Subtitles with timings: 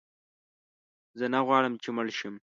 [1.19, 2.35] زه نه غواړم چې مړ شم.